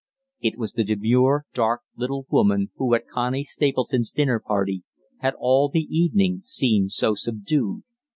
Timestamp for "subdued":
7.13-7.83